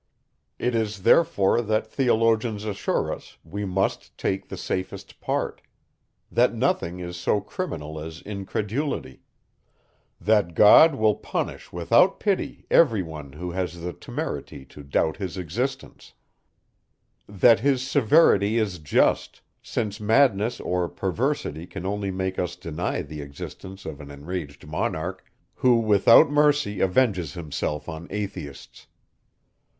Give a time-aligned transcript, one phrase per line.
[0.57, 5.61] It is therefore, that theologians assure us, we must take the safest part;
[6.31, 9.21] that nothing is so criminal as incredulity;
[10.19, 15.37] that God will punish without pity every one who has the temerity to doubt his
[15.37, 16.13] existence;
[17.29, 23.21] that his severity is just, since madness or perversity only can make us deny the
[23.21, 25.23] existence of an enraged monarch,
[25.53, 28.87] who without mercy avenges himself on Atheists.